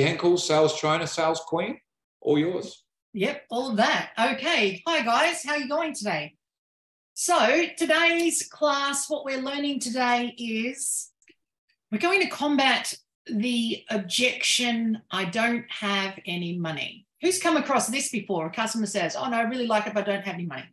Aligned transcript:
Henkel, 0.00 0.36
sales 0.36 0.78
trainer, 0.78 1.06
sales 1.06 1.40
queen, 1.40 1.80
all 2.20 2.38
yours. 2.38 2.84
Yep, 3.14 3.42
all 3.50 3.70
of 3.70 3.76
that. 3.78 4.10
Okay. 4.18 4.82
Hi, 4.86 5.02
guys. 5.02 5.42
How 5.44 5.52
are 5.52 5.58
you 5.58 5.68
going 5.68 5.94
today? 5.94 6.34
So, 7.14 7.66
today's 7.76 8.46
class, 8.48 9.10
what 9.10 9.24
we're 9.24 9.42
learning 9.42 9.80
today 9.80 10.34
is 10.38 11.10
we're 11.90 11.98
going 11.98 12.20
to 12.20 12.28
combat 12.28 12.94
the 13.26 13.82
objection 13.90 15.02
I 15.10 15.24
don't 15.24 15.64
have 15.68 16.18
any 16.26 16.56
money. 16.58 17.06
Who's 17.20 17.42
come 17.42 17.56
across 17.56 17.88
this 17.88 18.10
before? 18.10 18.46
A 18.46 18.50
customer 18.50 18.86
says, 18.86 19.16
Oh, 19.16 19.28
no, 19.28 19.36
I 19.36 19.42
really 19.42 19.66
like 19.66 19.86
it, 19.86 19.94
but 19.94 20.08
I 20.08 20.12
don't 20.12 20.24
have 20.24 20.34
any 20.34 20.46
money. 20.46 20.68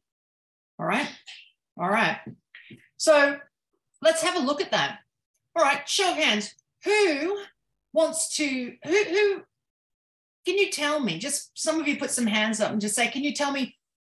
All 0.77 0.85
right. 0.85 1.09
All 1.79 1.89
right. 1.89 2.17
So, 2.97 3.39
let's 4.01 4.21
have 4.21 4.35
a 4.35 4.45
look 4.45 4.61
at 4.61 4.71
that. 4.71 4.99
All 5.55 5.63
right. 5.63 5.87
Show 5.89 6.11
of 6.11 6.17
hands. 6.17 6.53
Who 6.83 7.39
wants 7.95 8.35
to, 8.35 8.73
who, 8.83 9.03
who, 9.05 9.41
can 10.45 10.57
you 10.57 10.69
tell 10.69 10.99
me? 10.99 11.17
Just 11.17 11.51
some 11.55 11.79
of 11.79 11.87
you 11.87 11.97
put 11.97 12.11
some 12.11 12.27
hands 12.27 12.59
up 12.59 12.71
and 12.71 12.79
just 12.79 12.95
say, 12.95 13.07
Can 13.07 13.23
you 13.23 13.33
tell 13.33 13.51
me 13.51 13.75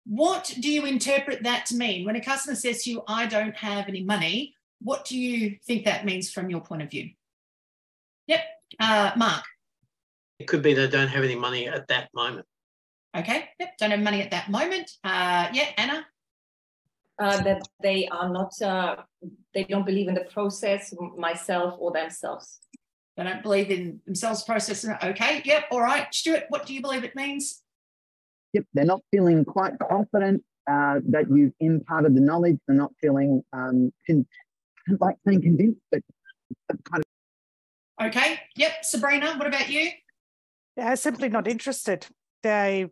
what 0.08 0.54
do 0.60 0.72
you 0.72 0.86
interpret 0.86 1.44
that 1.44 1.66
to 1.68 1.76
mean? 1.76 2.06
When 2.06 2.16
a 2.16 2.22
customer 2.22 2.56
says 2.56 2.84
to 2.84 2.92
you, 2.92 3.04
I 3.08 3.26
don't 3.26 3.56
have 3.56 3.88
any 3.88 4.04
money, 4.04 4.54
what 4.82 5.06
do 5.06 5.18
you 5.18 5.58
think 5.66 5.86
that 5.86 6.06
means 6.06 6.32
from 6.32 6.50
your 6.50 6.62
point 6.62 6.84
of 6.84 6.90
view? 6.90 7.10
Yep. 8.28 8.40
Uh, 8.80 9.12
Mark. 9.16 9.44
It 10.40 10.48
could 10.48 10.62
be 10.62 10.74
they 10.74 10.88
don't 10.88 11.08
have 11.08 11.24
any 11.24 11.36
money 11.36 11.68
at 11.68 11.88
that 11.88 12.10
moment. 12.14 12.46
Okay. 13.18 13.50
Yep. 13.60 13.78
Don't 13.80 13.92
have 13.92 14.00
money 14.00 14.22
at 14.22 14.32
that 14.32 14.50
moment. 14.50 14.92
Uh, 15.04 15.48
yeah. 15.54 15.70
Anna. 15.78 16.06
Uh, 17.18 17.42
that 17.44 17.62
they 17.82 18.08
are 18.10 18.30
not, 18.30 18.52
uh, 18.62 18.98
they 19.54 19.64
don't 19.64 19.86
believe 19.86 20.10
in 20.10 20.14
the 20.14 20.26
process, 20.26 20.94
myself 21.18 21.76
or 21.80 21.94
themselves. 21.94 22.60
They 23.18 23.24
don't 23.24 23.42
believe 23.42 23.72
in 23.72 24.02
themselves 24.06 24.44
process. 24.44 24.86
Okay. 24.86 25.42
Yep. 25.46 25.66
All 25.72 25.82
right. 25.82 26.14
Stuart, 26.14 26.44
what 26.50 26.66
do 26.66 26.74
you 26.74 26.82
believe 26.82 27.04
it 27.04 27.16
means? 27.16 27.62
Yep. 28.54 28.66
They're 28.74 28.86
not 28.86 29.02
feeling 29.12 29.46
quite 29.46 29.74
confident 29.80 30.44
uh, 30.70 31.00
that 31.10 31.30
you've 31.30 31.54
imparted 31.60 32.16
the 32.16 32.22
knowledge. 32.22 32.58
They're 32.68 32.76
not 32.76 32.92
feeling 33.02 33.42
um, 33.54 33.94
con- 34.06 34.28
like 35.00 35.16
saying 35.26 35.42
convinced, 35.44 35.80
but 35.92 36.02
kind 36.68 37.04
of. 37.04 38.08
Okay. 38.08 38.40
Yep. 38.56 38.84
Sabrina, 38.84 39.36
what 39.38 39.48
about 39.48 39.70
you? 39.70 39.92
They're 40.76 40.98
simply 40.98 41.30
not 41.30 41.48
interested. 41.48 42.08
They 42.44 42.88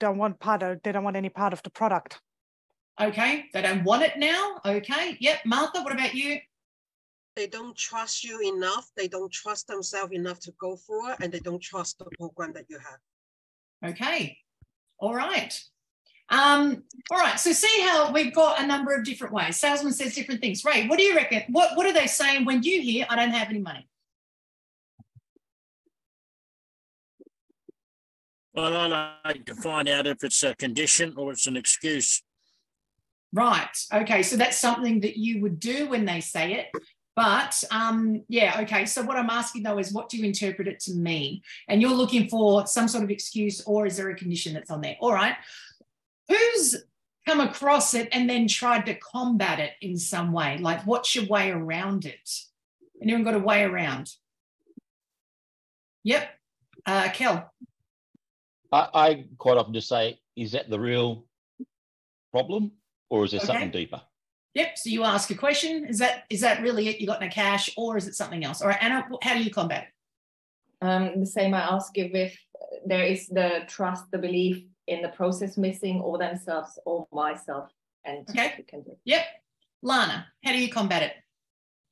don't 0.00 0.16
want 0.16 0.40
part 0.40 0.62
of. 0.62 0.82
They 0.82 0.92
don't 0.92 1.04
want 1.04 1.16
any 1.16 1.28
part 1.28 1.52
of 1.52 1.62
the 1.62 1.70
product. 1.70 2.18
Okay. 2.98 3.44
They 3.52 3.60
don't 3.60 3.84
want 3.84 4.04
it 4.04 4.16
now. 4.16 4.58
Okay. 4.64 5.18
Yep. 5.20 5.40
Martha, 5.44 5.82
what 5.82 5.92
about 5.92 6.14
you? 6.14 6.38
They 7.36 7.46
don't 7.46 7.76
trust 7.76 8.24
you 8.24 8.40
enough. 8.54 8.90
They 8.96 9.08
don't 9.08 9.30
trust 9.30 9.68
themselves 9.68 10.12
enough 10.12 10.40
to 10.40 10.52
go 10.58 10.74
for 10.74 11.10
it, 11.10 11.18
and 11.20 11.30
they 11.30 11.38
don't 11.38 11.60
trust 11.60 11.98
the 11.98 12.06
program 12.18 12.54
that 12.54 12.64
you 12.68 12.78
have. 12.78 13.90
Okay. 13.90 14.38
All 14.98 15.14
right. 15.14 15.52
Um, 16.30 16.82
all 17.10 17.18
right. 17.18 17.38
So 17.38 17.52
see 17.52 17.82
how 17.82 18.10
we've 18.10 18.34
got 18.34 18.60
a 18.60 18.66
number 18.66 18.94
of 18.94 19.04
different 19.04 19.34
ways. 19.34 19.58
Salesman 19.58 19.92
says 19.92 20.14
different 20.14 20.40
things. 20.40 20.64
Ray, 20.64 20.86
what 20.88 20.98
do 20.98 21.04
you 21.04 21.14
reckon? 21.14 21.42
What 21.50 21.76
What 21.76 21.86
are 21.86 21.92
they 21.92 22.06
saying 22.06 22.46
when 22.46 22.62
you 22.62 22.80
hear 22.80 23.06
I 23.08 23.16
don't 23.16 23.30
have 23.30 23.50
any 23.50 23.60
money? 23.60 23.86
Well, 28.54 28.74
I 28.74 29.16
like 29.22 29.44
to 29.44 29.54
find 29.54 29.86
out 29.86 30.06
if 30.06 30.24
it's 30.24 30.42
a 30.42 30.56
condition 30.56 31.12
or 31.18 31.32
it's 31.32 31.46
an 31.46 31.58
excuse. 31.58 32.22
Right. 33.30 33.68
Okay. 33.92 34.22
So 34.22 34.36
that's 34.36 34.56
something 34.56 35.00
that 35.00 35.18
you 35.18 35.42
would 35.42 35.60
do 35.60 35.90
when 35.90 36.06
they 36.06 36.20
say 36.20 36.54
it. 36.54 36.68
But 37.16 37.64
um, 37.70 38.22
yeah, 38.28 38.60
okay. 38.60 38.84
So 38.84 39.02
what 39.02 39.16
I'm 39.16 39.30
asking 39.30 39.62
though 39.62 39.78
is 39.78 39.90
what 39.90 40.10
do 40.10 40.18
you 40.18 40.24
interpret 40.24 40.68
it 40.68 40.80
to 40.80 40.92
mean? 40.92 41.40
And 41.66 41.80
you're 41.80 41.90
looking 41.90 42.28
for 42.28 42.66
some 42.66 42.86
sort 42.88 43.02
of 43.02 43.10
excuse 43.10 43.62
or 43.62 43.86
is 43.86 43.96
there 43.96 44.10
a 44.10 44.14
condition 44.14 44.52
that's 44.52 44.70
on 44.70 44.82
there? 44.82 44.96
All 45.00 45.14
right. 45.14 45.34
Who's 46.28 46.76
come 47.26 47.40
across 47.40 47.94
it 47.94 48.10
and 48.12 48.28
then 48.28 48.46
tried 48.46 48.84
to 48.86 48.94
combat 48.94 49.58
it 49.60 49.72
in 49.80 49.98
some 49.98 50.30
way? 50.30 50.58
Like 50.58 50.86
what's 50.86 51.14
your 51.14 51.26
way 51.26 51.50
around 51.50 52.04
it? 52.04 52.30
Anyone 53.02 53.24
got 53.24 53.34
a 53.34 53.38
way 53.38 53.64
around? 53.64 54.12
Yep. 56.04 56.28
Uh, 56.84 57.08
Kel. 57.14 57.50
I, 58.70 58.88
I 58.92 59.24
quite 59.38 59.56
often 59.56 59.72
just 59.72 59.88
say, 59.88 60.20
is 60.36 60.52
that 60.52 60.68
the 60.68 60.78
real 60.78 61.24
problem 62.30 62.72
or 63.08 63.24
is 63.24 63.30
there 63.30 63.38
okay. 63.38 63.46
something 63.46 63.70
deeper? 63.70 64.02
Yep. 64.56 64.78
So 64.78 64.88
you 64.88 65.04
ask 65.04 65.30
a 65.30 65.34
question. 65.34 65.84
Is 65.84 65.98
that 65.98 66.24
is 66.30 66.40
that 66.40 66.62
really 66.62 66.88
it? 66.88 66.98
You 66.98 67.06
got 67.06 67.20
no 67.20 67.28
cash, 67.28 67.68
or 67.76 67.98
is 67.98 68.08
it 68.08 68.14
something 68.14 68.42
else? 68.42 68.62
All 68.62 68.68
right, 68.68 68.82
Anna, 68.82 69.06
how 69.20 69.34
do 69.34 69.42
you 69.42 69.50
combat 69.50 69.84
it? 69.84 70.86
Um, 70.86 71.20
the 71.20 71.26
same. 71.26 71.52
I 71.52 71.60
ask 71.60 71.96
if 71.98 72.14
if 72.14 72.38
there 72.86 73.04
is 73.04 73.26
the 73.26 73.64
trust, 73.68 74.04
the 74.10 74.16
belief 74.16 74.64
in 74.86 75.02
the 75.02 75.10
process 75.10 75.58
missing, 75.58 76.00
or 76.00 76.16
themselves, 76.16 76.78
or 76.86 77.06
myself, 77.12 77.70
and 78.06 78.26
okay. 78.30 78.54
You 78.56 78.64
can 78.64 78.82
do. 78.82 78.92
Yep. 79.04 79.26
Lana, 79.82 80.26
how 80.42 80.52
do 80.52 80.58
you 80.58 80.70
combat 80.70 81.02
it? 81.02 81.12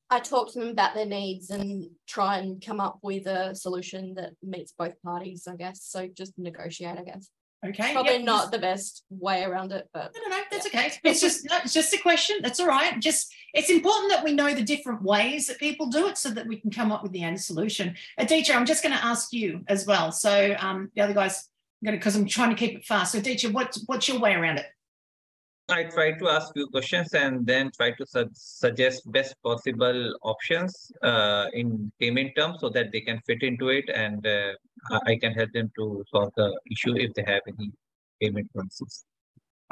I 0.08 0.20
talk 0.20 0.50
to 0.52 0.58
them 0.58 0.68
about 0.68 0.94
their 0.94 1.04
needs 1.04 1.50
and 1.50 1.90
try 2.08 2.38
and 2.38 2.64
come 2.64 2.80
up 2.80 2.98
with 3.02 3.26
a 3.26 3.54
solution 3.54 4.14
that 4.14 4.32
meets 4.42 4.72
both 4.72 4.94
parties. 5.02 5.46
I 5.46 5.56
guess 5.56 5.82
so. 5.82 6.08
Just 6.08 6.32
negotiate. 6.38 6.96
I 6.98 7.04
guess. 7.04 7.28
Okay. 7.66 7.92
Probably 7.92 8.14
yep. 8.14 8.22
not 8.24 8.52
the 8.52 8.58
best 8.58 9.04
way 9.08 9.42
around 9.42 9.72
it, 9.72 9.88
but 9.92 10.12
no, 10.14 10.22
no, 10.28 10.36
no, 10.36 10.42
that's 10.50 10.72
yeah. 10.72 10.80
okay. 10.80 10.92
It's 11.02 11.20
just 11.20 11.48
no, 11.48 11.58
it's 11.64 11.72
just 11.72 11.94
a 11.94 11.98
question. 11.98 12.36
That's 12.42 12.60
all 12.60 12.66
right. 12.66 13.00
Just 13.00 13.32
it's 13.54 13.70
important 13.70 14.10
that 14.10 14.22
we 14.22 14.32
know 14.32 14.52
the 14.54 14.62
different 14.62 15.02
ways 15.02 15.46
that 15.46 15.58
people 15.58 15.86
do 15.86 16.06
it 16.08 16.18
so 16.18 16.30
that 16.30 16.46
we 16.46 16.56
can 16.56 16.70
come 16.70 16.92
up 16.92 17.02
with 17.02 17.12
the 17.12 17.22
end 17.22 17.40
solution. 17.40 17.94
Aditya, 18.18 18.54
I'm 18.54 18.66
just 18.66 18.82
going 18.82 18.94
to 18.94 19.04
ask 19.04 19.32
you 19.32 19.62
as 19.68 19.86
well. 19.86 20.12
So 20.12 20.54
um, 20.58 20.90
the 20.94 21.02
other 21.02 21.14
guys, 21.14 21.48
I'm 21.80 21.86
going 21.86 21.94
to 21.94 21.98
because 21.98 22.16
I'm 22.16 22.26
trying 22.26 22.50
to 22.50 22.56
keep 22.56 22.76
it 22.76 22.84
fast. 22.84 23.12
So 23.12 23.18
Aditya, 23.18 23.50
what's 23.50 23.82
what's 23.86 24.08
your 24.08 24.18
way 24.18 24.34
around 24.34 24.58
it? 24.58 24.66
I 25.68 25.84
try 25.84 26.12
to 26.12 26.28
ask 26.28 26.52
few 26.52 26.66
questions 26.66 27.14
and 27.14 27.46
then 27.46 27.70
try 27.74 27.92
to 27.92 28.04
su- 28.06 28.28
suggest 28.34 29.10
best 29.10 29.34
possible 29.42 30.14
options 30.22 30.92
uh, 31.02 31.46
in 31.54 31.90
payment 31.98 32.32
terms 32.36 32.58
so 32.60 32.68
that 32.70 32.92
they 32.92 33.00
can 33.00 33.20
fit 33.26 33.42
into 33.42 33.68
it 33.68 33.88
and 33.88 34.26
uh, 34.26 34.52
I 35.06 35.16
can 35.16 35.32
help 35.32 35.52
them 35.52 35.72
to 35.76 36.04
solve 36.12 36.32
the 36.36 36.52
issue 36.70 36.96
if 36.96 37.14
they 37.14 37.24
have 37.26 37.40
any 37.48 37.72
payment 38.20 38.52
process. 38.52 39.04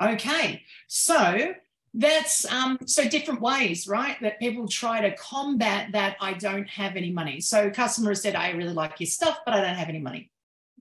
Okay, 0.00 0.62
so 0.86 1.52
that's 1.92 2.50
um, 2.50 2.78
so 2.86 3.06
different 3.06 3.42
ways, 3.42 3.86
right? 3.86 4.16
That 4.22 4.40
people 4.40 4.66
try 4.66 5.02
to 5.02 5.14
combat 5.16 5.92
that 5.92 6.16
I 6.20 6.32
don't 6.32 6.68
have 6.68 6.96
any 6.96 7.12
money. 7.12 7.40
So 7.40 7.68
customer 7.68 8.14
said, 8.14 8.34
I 8.34 8.50
really 8.52 8.72
like 8.72 8.98
your 8.98 9.08
stuff, 9.08 9.40
but 9.44 9.54
I 9.54 9.60
don't 9.60 9.74
have 9.74 9.90
any 9.90 10.00
money. 10.00 10.30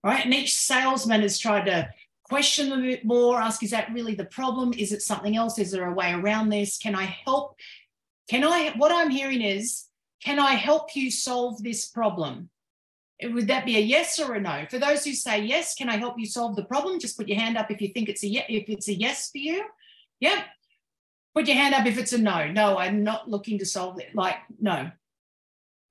Right. 0.03 0.23
And 0.23 0.33
each 0.33 0.55
salesman 0.55 1.21
has 1.21 1.38
tried 1.38 1.66
to 1.66 1.89
question 2.31 2.72
a 2.72 2.78
bit 2.78 3.03
more, 3.03 3.42
ask, 3.42 3.62
is 3.62 3.72
that 3.72 3.92
really 3.92 4.16
the 4.16 4.24
problem? 4.24 4.72
Is 4.78 4.94
it 4.94 5.02
something 5.02 5.36
else? 5.36 5.59
Is 5.59 5.72
there 5.72 5.90
a 5.90 5.94
way 5.94 6.14
around 6.14 6.47
this? 6.47 6.78
Can 6.78 6.96
I 6.96 7.03
help? 7.03 7.58
Can 8.30 8.46
I, 8.46 8.69
what 8.78 8.94
I'm 8.94 9.09
hearing 9.09 9.42
is, 9.42 9.88
can 10.24 10.40
I 10.40 10.53
help 10.53 10.96
you 10.96 11.12
solve 11.12 11.62
this 11.62 11.90
problem? 11.90 12.50
Would 13.22 13.50
that 13.50 13.66
be 13.66 13.75
a 13.75 13.81
yes 13.81 14.18
or 14.18 14.36
a 14.36 14.40
no? 14.40 14.66
For 14.69 14.80
those 14.80 15.03
who 15.03 15.12
say 15.12 15.44
yes, 15.44 15.75
can 15.75 15.90
I 15.90 15.97
help 15.97 16.16
you 16.18 16.25
solve 16.25 16.56
the 16.56 16.64
problem? 16.64 17.02
Just 17.02 17.18
put 17.18 17.28
your 17.28 17.38
hand 17.38 17.58
up 17.58 17.69
if 17.69 17.81
you 17.81 17.90
think 17.90 18.08
it's 18.08 18.24
a 18.24 18.28
yes, 18.28 18.46
if 18.48 18.69
it's 18.69 18.88
a 18.88 18.94
yes 18.94 19.30
for 19.30 19.40
you. 19.40 19.66
Yeah. 20.22 20.42
Put 21.36 21.48
your 21.48 21.58
hand 21.58 21.75
up 21.75 21.86
if 21.86 21.98
it's 21.98 22.13
a 22.13 22.18
no. 22.18 22.50
No, 22.50 22.78
I'm 22.78 23.03
not 23.03 23.30
looking 23.30 23.59
to 23.59 23.66
solve 23.66 24.00
it. 24.00 24.16
Like, 24.16 24.38
no. 24.58 24.90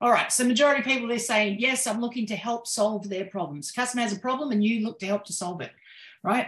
All 0.01 0.11
right. 0.11 0.31
So 0.31 0.43
majority 0.43 0.79
of 0.79 0.87
people 0.87 1.07
they're 1.07 1.19
saying, 1.19 1.57
yes, 1.59 1.85
I'm 1.85 2.01
looking 2.01 2.25
to 2.25 2.35
help 2.35 2.65
solve 2.65 3.09
their 3.09 3.25
problems. 3.25 3.71
Customer 3.71 4.01
has 4.01 4.13
a 4.13 4.19
problem 4.19 4.49
and 4.49 4.63
you 4.63 4.83
look 4.83 4.97
to 5.01 5.05
help 5.05 5.25
to 5.25 5.33
solve 5.33 5.61
it 5.61 5.71
right? 6.23 6.47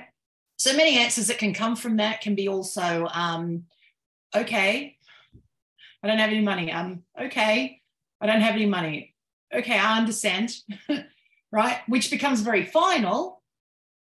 So 0.58 0.76
many 0.76 0.98
answers 0.98 1.28
that 1.28 1.40
can 1.40 1.54
come 1.54 1.76
from 1.76 1.98
that 1.98 2.22
can 2.22 2.36
be 2.36 2.48
also, 2.48 3.08
um, 3.12 3.64
okay, 4.36 4.98
I 6.04 6.08
don't 6.08 6.20
have 6.20 6.30
any 6.30 6.42
money. 6.42 6.72
Um, 6.72 7.04
okay, 7.20 7.82
I 8.22 8.28
don't 8.28 8.42
have 8.42 8.56
any 8.56 8.66
money. 8.66 9.16
Okay, 9.54 9.78
I 9.78 9.98
understand, 9.98 10.54
right? 11.52 11.80
Which 11.88 12.12
becomes 12.12 12.42
very 12.42 12.66
final 12.66 13.42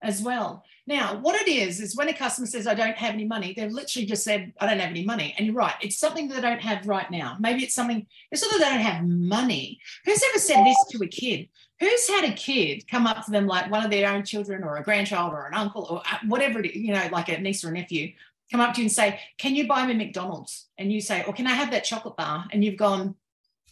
as 0.01 0.21
well. 0.21 0.63
Now, 0.85 1.17
what 1.17 1.35
it 1.35 1.47
is, 1.47 1.79
is 1.79 1.95
when 1.95 2.09
a 2.09 2.13
customer 2.13 2.45
says, 2.45 2.67
I 2.67 2.73
don't 2.73 2.97
have 2.97 3.13
any 3.13 3.23
money, 3.23 3.53
they've 3.55 3.71
literally 3.71 4.05
just 4.05 4.23
said, 4.23 4.51
I 4.59 4.65
don't 4.65 4.79
have 4.79 4.89
any 4.89 5.05
money. 5.05 5.33
And 5.37 5.47
you're 5.47 5.55
right, 5.55 5.75
it's 5.81 5.97
something 5.97 6.27
they 6.27 6.41
don't 6.41 6.61
have 6.61 6.85
right 6.87 7.09
now. 7.09 7.37
Maybe 7.39 7.63
it's 7.63 7.73
something, 7.73 8.05
it's 8.31 8.41
not 8.41 8.51
that 8.51 8.59
they 8.59 8.69
don't 8.69 8.79
have 8.79 9.05
money. 9.05 9.79
Who's 10.03 10.21
ever 10.29 10.39
said 10.39 10.65
this 10.65 10.77
to 10.89 11.03
a 11.03 11.07
kid? 11.07 11.47
Who's 11.79 12.07
had 12.09 12.25
a 12.25 12.33
kid 12.33 12.85
come 12.89 13.07
up 13.07 13.23
to 13.25 13.31
them, 13.31 13.47
like 13.47 13.71
one 13.71 13.85
of 13.85 13.91
their 13.91 14.11
own 14.11 14.25
children 14.25 14.63
or 14.63 14.75
a 14.75 14.83
grandchild 14.83 15.33
or 15.33 15.47
an 15.47 15.53
uncle 15.53 15.87
or 15.89 15.99
uh, 15.99 16.17
whatever, 16.27 16.59
it 16.59 16.71
is, 16.71 16.75
you 16.75 16.93
know, 16.93 17.07
like 17.11 17.29
a 17.29 17.39
niece 17.39 17.63
or 17.63 17.69
a 17.69 17.73
nephew, 17.73 18.11
come 18.51 18.59
up 18.59 18.73
to 18.75 18.81
you 18.81 18.85
and 18.85 18.91
say, 18.91 19.19
Can 19.37 19.55
you 19.55 19.67
buy 19.67 19.85
me 19.85 19.93
McDonald's? 19.93 20.67
And 20.77 20.91
you 20.91 21.01
say, 21.01 21.23
Or 21.25 21.33
can 21.33 21.47
I 21.47 21.53
have 21.53 21.71
that 21.71 21.83
chocolate 21.83 22.17
bar? 22.17 22.45
And 22.51 22.63
you've 22.63 22.77
gone, 22.77 23.15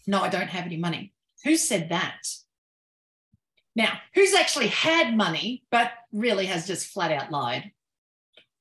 No, 0.07 0.21
I 0.21 0.29
don't 0.29 0.49
have 0.49 0.65
any 0.65 0.77
money. 0.77 1.13
Who 1.43 1.57
said 1.57 1.89
that? 1.89 2.21
Now, 3.75 3.93
who's 4.13 4.33
actually 4.33 4.67
had 4.67 5.15
money, 5.15 5.63
but 5.71 5.91
really 6.11 6.47
has 6.47 6.67
just 6.67 6.87
flat 6.87 7.11
out 7.11 7.31
lied? 7.31 7.71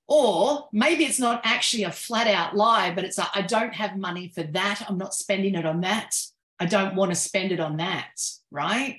Or 0.07 0.69
maybe 0.73 1.05
it's 1.05 1.21
not 1.21 1.41
actually 1.45 1.85
a 1.85 1.93
flat 1.93 2.27
out 2.27 2.57
lie, 2.57 2.93
but 2.93 3.05
it's 3.05 3.19
a, 3.19 3.29
I 3.35 3.43
don't 3.43 3.75
have 3.75 3.97
money 3.97 4.33
for 4.35 4.43
that. 4.43 4.85
I'm 4.89 4.99
not 4.99 5.15
spending 5.15 5.55
it 5.55 5.67
on 5.67 5.83
that. 5.83 6.17
I 6.59 6.67
don't 6.67 6.97
want 6.97 7.13
to 7.13 7.17
spend 7.17 7.53
it 7.53 7.61
on 7.61 7.77
that, 7.79 8.21
right? 8.51 8.99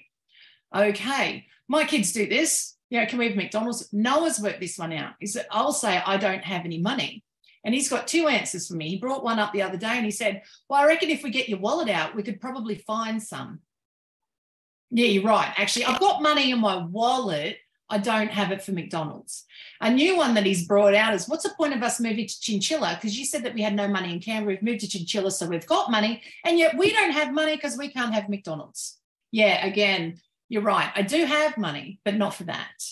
Okay, 0.76 1.48
my 1.68 1.84
kids 1.84 2.14
do 2.14 2.28
this. 2.28 2.78
You 2.90 3.00
know, 3.00 3.06
can 3.06 3.20
we 3.20 3.28
have 3.28 3.36
McDonald's? 3.36 3.92
Noah's 3.94 4.40
worked 4.40 4.62
this 4.62 4.78
one 4.78 4.94
out. 4.94 5.14
Is 5.22 5.34
that 5.34 5.48
I'll 5.52 5.74
say 5.74 6.02
I 6.06 6.18
don't 6.18 6.44
have 6.44 6.66
any 6.66 6.80
money. 6.80 7.24
And 7.64 7.76
he's 7.76 7.90
got 7.90 8.08
two 8.08 8.28
answers 8.28 8.68
for 8.68 8.74
me. 8.74 8.90
He 8.90 8.98
brought 8.98 9.24
one 9.24 9.38
up 9.38 9.54
the 9.54 9.62
other 9.62 9.78
day 9.78 9.96
and 9.96 10.06
he 10.06 10.12
said, 10.12 10.42
Well, 10.68 10.82
I 10.82 10.88
reckon 10.88 11.10
if 11.10 11.24
we 11.24 11.30
get 11.30 11.48
your 11.48 11.60
wallet 11.60 11.90
out, 11.90 12.16
we 12.16 12.24
could 12.24 12.42
probably 12.42 12.76
find 12.76 13.22
some. 13.22 13.60
Yeah, 14.92 15.08
you're 15.08 15.24
right. 15.24 15.54
Actually, 15.58 15.86
I've 15.86 16.00
got 16.00 16.22
money 16.22 16.52
in 16.52 16.60
my 16.60 16.78
wallet. 16.78 17.58
I 17.90 17.98
don't 17.98 18.32
have 18.32 18.52
it 18.52 18.62
for 18.62 18.72
McDonald's. 18.72 19.46
A 19.82 19.92
new 19.92 20.16
one 20.16 20.34
that 20.36 20.46
he's 20.46 20.68
brought 20.68 20.94
out 20.94 21.14
is 21.14 21.28
what's 21.28 21.44
the 21.44 21.54
point 21.58 21.74
of 21.74 21.84
us 21.84 22.00
moving 22.00 22.28
to 22.28 22.42
Chinchilla? 22.42 22.96
Because 22.96 23.18
you 23.18 23.26
said 23.26 23.44
that 23.44 23.54
we 23.54 23.62
had 23.62 23.76
no 23.76 23.88
money 23.88 24.14
in 24.14 24.20
Canberra. 24.20 24.54
We've 24.54 24.64
moved 24.64 24.82
to 24.82 24.88
Chinchilla, 24.88 25.32
so 25.32 25.48
we've 25.48 25.66
got 25.66 25.92
money. 25.92 26.22
And 26.46 26.58
yet 26.58 26.78
we 26.78 26.92
don't 26.92 27.12
have 27.12 27.34
money 27.34 27.56
because 27.56 27.78
we 27.78 27.90
can't 27.90 28.14
have 28.14 28.30
McDonald's. 28.30 28.98
Yeah, 29.32 29.66
again, 29.66 30.20
you're 30.50 30.62
right. 30.62 30.92
I 30.96 31.02
do 31.02 31.26
have 31.26 31.58
money, 31.58 32.00
but 32.06 32.16
not 32.16 32.34
for 32.34 32.46
that. 32.46 32.84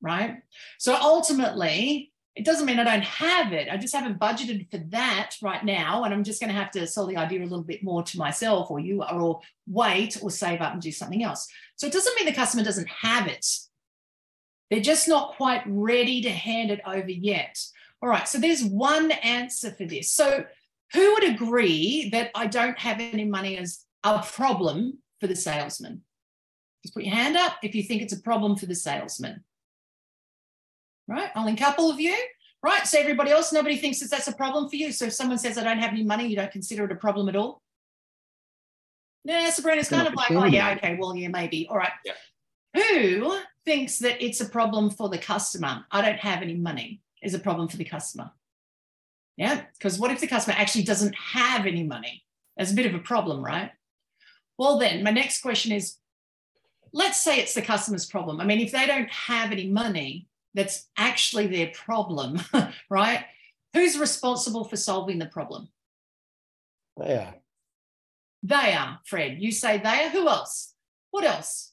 Right. 0.00 0.38
So 0.78 0.94
ultimately, 0.94 2.11
it 2.34 2.46
doesn't 2.46 2.64
mean 2.64 2.78
I 2.78 2.84
don't 2.84 3.04
have 3.04 3.52
it. 3.52 3.68
I 3.70 3.76
just 3.76 3.94
haven't 3.94 4.18
budgeted 4.18 4.70
for 4.70 4.78
that 4.88 5.32
right 5.42 5.62
now. 5.62 6.04
And 6.04 6.14
I'm 6.14 6.24
just 6.24 6.40
going 6.40 6.52
to 6.52 6.58
have 6.58 6.70
to 6.72 6.86
sell 6.86 7.06
the 7.06 7.18
idea 7.18 7.40
a 7.40 7.44
little 7.44 7.62
bit 7.62 7.84
more 7.84 8.02
to 8.02 8.18
myself 8.18 8.70
or 8.70 8.80
you 8.80 9.02
or 9.02 9.40
wait 9.66 10.18
or 10.22 10.30
save 10.30 10.62
up 10.62 10.72
and 10.72 10.80
do 10.80 10.92
something 10.92 11.22
else. 11.22 11.46
So 11.76 11.86
it 11.86 11.92
doesn't 11.92 12.14
mean 12.16 12.24
the 12.24 12.32
customer 12.32 12.64
doesn't 12.64 12.88
have 12.88 13.26
it. 13.26 13.46
They're 14.70 14.80
just 14.80 15.08
not 15.08 15.36
quite 15.36 15.62
ready 15.66 16.22
to 16.22 16.30
hand 16.30 16.70
it 16.70 16.80
over 16.86 17.10
yet. 17.10 17.62
All 18.00 18.08
right. 18.08 18.26
So 18.26 18.38
there's 18.38 18.64
one 18.64 19.10
answer 19.10 19.70
for 19.70 19.84
this. 19.84 20.10
So 20.10 20.46
who 20.94 21.12
would 21.12 21.24
agree 21.24 22.08
that 22.12 22.30
I 22.34 22.46
don't 22.46 22.78
have 22.78 22.98
any 22.98 23.26
money 23.26 23.58
as 23.58 23.84
a 24.04 24.22
problem 24.22 24.98
for 25.20 25.26
the 25.26 25.36
salesman? 25.36 26.02
Just 26.82 26.94
put 26.94 27.04
your 27.04 27.14
hand 27.14 27.36
up 27.36 27.56
if 27.62 27.74
you 27.74 27.82
think 27.82 28.00
it's 28.00 28.14
a 28.14 28.22
problem 28.22 28.56
for 28.56 28.64
the 28.64 28.74
salesman 28.74 29.44
right? 31.12 31.30
Only 31.36 31.52
a 31.52 31.56
couple 31.56 31.90
of 31.90 32.00
you, 32.00 32.16
right? 32.62 32.86
So 32.86 32.98
everybody 32.98 33.30
else, 33.30 33.52
nobody 33.52 33.76
thinks 33.76 34.00
that 34.00 34.10
that's 34.10 34.28
a 34.28 34.32
problem 34.32 34.68
for 34.68 34.76
you. 34.76 34.92
So 34.92 35.06
if 35.06 35.12
someone 35.12 35.38
says, 35.38 35.58
I 35.58 35.64
don't 35.64 35.78
have 35.78 35.92
any 35.92 36.02
money, 36.02 36.26
you 36.26 36.36
don't 36.36 36.50
consider 36.50 36.84
it 36.84 36.92
a 36.92 36.96
problem 36.96 37.28
at 37.28 37.36
all? 37.36 37.60
Yeah, 39.24 39.50
Sabrina's 39.50 39.88
kind 39.88 40.08
of 40.08 40.14
like, 40.14 40.32
oh, 40.32 40.44
yeah, 40.44 40.74
okay, 40.76 40.96
well, 40.98 41.14
yeah, 41.14 41.28
maybe. 41.28 41.68
All 41.68 41.76
right. 41.76 41.92
Yeah. 42.04 42.14
Who 42.74 43.38
thinks 43.64 43.98
that 43.98 44.24
it's 44.24 44.40
a 44.40 44.48
problem 44.48 44.90
for 44.90 45.08
the 45.08 45.18
customer? 45.18 45.84
I 45.90 46.02
don't 46.02 46.18
have 46.18 46.42
any 46.42 46.54
money 46.54 47.02
is 47.22 47.34
a 47.34 47.38
problem 47.38 47.68
for 47.68 47.76
the 47.76 47.84
customer. 47.84 48.30
Yeah, 49.36 49.62
because 49.78 49.98
what 49.98 50.10
if 50.10 50.20
the 50.20 50.26
customer 50.26 50.56
actually 50.58 50.84
doesn't 50.84 51.14
have 51.14 51.66
any 51.66 51.84
money? 51.84 52.24
That's 52.56 52.72
a 52.72 52.74
bit 52.74 52.86
of 52.86 52.94
a 52.94 52.98
problem, 52.98 53.44
right? 53.44 53.70
Well, 54.58 54.78
then 54.78 55.02
my 55.02 55.10
next 55.10 55.40
question 55.40 55.72
is 55.72 55.96
let's 56.92 57.20
say 57.20 57.40
it's 57.40 57.54
the 57.54 57.62
customer's 57.62 58.06
problem. 58.06 58.40
I 58.40 58.44
mean, 58.44 58.60
if 58.60 58.72
they 58.72 58.86
don't 58.86 59.10
have 59.10 59.52
any 59.52 59.68
money, 59.68 60.26
that's 60.54 60.88
actually 60.96 61.46
their 61.46 61.68
problem, 61.68 62.40
right? 62.90 63.24
Who's 63.72 63.98
responsible 63.98 64.64
for 64.64 64.76
solving 64.76 65.18
the 65.18 65.26
problem? 65.26 65.68
They 66.98 67.14
are. 67.16 67.34
They 68.42 68.74
are, 68.74 69.00
Fred. 69.06 69.38
You 69.40 69.52
say 69.52 69.78
they 69.78 70.04
are. 70.04 70.10
Who 70.10 70.28
else? 70.28 70.74
What 71.10 71.24
else? 71.24 71.72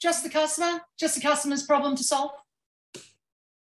Just 0.00 0.22
the 0.22 0.30
customer? 0.30 0.80
Just 0.98 1.16
the 1.16 1.20
customer's 1.20 1.64
problem 1.64 1.96
to 1.96 2.04
solve? 2.04 2.30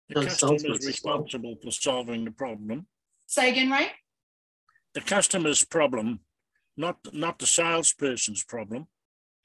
The 0.09 0.27
customer 0.27 0.55
is 0.55 0.87
responsible 0.87 1.57
for 1.63 1.71
solving 1.71 2.25
the 2.25 2.31
problem. 2.31 2.87
Say 3.27 3.51
again, 3.51 3.71
Ray? 3.71 3.91
The 4.93 5.01
customer's 5.01 5.65
problem, 5.65 6.21
not, 6.77 6.99
not 7.13 7.39
the 7.39 7.47
salesperson's 7.47 8.45
problem. 8.45 8.87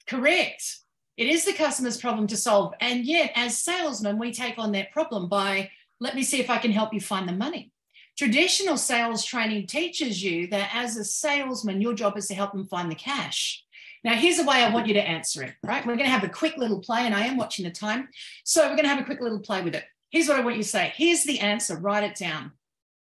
Correct. 0.06 0.80
It 1.16 1.26
is 1.26 1.44
the 1.44 1.52
customer's 1.52 1.98
problem 1.98 2.26
to 2.28 2.36
solve. 2.36 2.74
And 2.80 3.04
yet, 3.04 3.32
as 3.34 3.58
salesmen, 3.58 4.18
we 4.18 4.32
take 4.32 4.58
on 4.58 4.72
that 4.72 4.92
problem 4.92 5.28
by, 5.28 5.70
let 6.00 6.14
me 6.14 6.22
see 6.22 6.40
if 6.40 6.50
I 6.50 6.58
can 6.58 6.72
help 6.72 6.94
you 6.94 7.00
find 7.00 7.28
the 7.28 7.32
money. 7.32 7.72
Traditional 8.16 8.76
sales 8.76 9.24
training 9.24 9.66
teaches 9.66 10.22
you 10.22 10.46
that 10.48 10.70
as 10.74 10.96
a 10.96 11.04
salesman, 11.04 11.80
your 11.80 11.94
job 11.94 12.16
is 12.16 12.28
to 12.28 12.34
help 12.34 12.52
them 12.52 12.66
find 12.66 12.90
the 12.90 12.96
cash. 12.96 13.64
Now, 14.02 14.14
here's 14.14 14.38
the 14.38 14.44
way 14.44 14.62
I 14.62 14.72
want 14.72 14.86
you 14.86 14.94
to 14.94 15.06
answer 15.06 15.42
it, 15.42 15.54
right? 15.62 15.84
We're 15.86 15.96
going 15.96 16.06
to 16.06 16.12
have 16.12 16.24
a 16.24 16.28
quick 16.28 16.56
little 16.56 16.80
play, 16.80 17.06
and 17.06 17.14
I 17.14 17.26
am 17.26 17.36
watching 17.36 17.64
the 17.64 17.70
time. 17.70 18.08
So, 18.44 18.62
we're 18.62 18.76
going 18.76 18.84
to 18.84 18.88
have 18.88 19.00
a 19.00 19.04
quick 19.04 19.20
little 19.20 19.40
play 19.40 19.62
with 19.62 19.74
it. 19.74 19.84
Here's 20.10 20.26
what 20.26 20.38
I 20.38 20.40
want 20.40 20.56
you 20.56 20.62
to 20.62 20.68
say. 20.68 20.92
Here's 20.96 21.24
the 21.24 21.40
answer. 21.40 21.76
Write 21.76 22.04
it 22.04 22.16
down. 22.16 22.52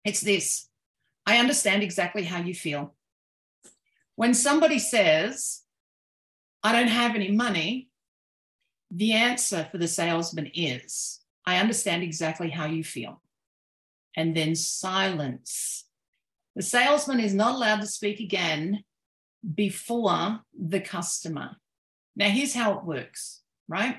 It's 0.04 0.20
this 0.20 0.68
I 1.26 1.38
understand 1.38 1.82
exactly 1.82 2.24
how 2.24 2.40
you 2.40 2.54
feel. 2.54 2.94
When 4.16 4.34
somebody 4.34 4.78
says, 4.78 5.62
I 6.62 6.72
don't 6.72 6.88
have 6.88 7.14
any 7.14 7.30
money, 7.30 7.88
the 8.90 9.12
answer 9.12 9.68
for 9.70 9.78
the 9.78 9.88
salesman 9.88 10.50
is 10.54 11.20
I 11.46 11.56
understand 11.56 12.02
exactly 12.02 12.50
how 12.50 12.66
you 12.66 12.84
feel. 12.84 13.22
And 14.16 14.36
then 14.36 14.54
silence. 14.54 15.86
The 16.56 16.62
salesman 16.62 17.20
is 17.20 17.32
not 17.32 17.54
allowed 17.54 17.80
to 17.80 17.86
speak 17.86 18.20
again 18.20 18.84
before 19.54 20.40
the 20.58 20.80
customer. 20.80 21.56
Now, 22.16 22.28
here's 22.28 22.54
how 22.54 22.76
it 22.76 22.84
works, 22.84 23.40
right? 23.68 23.96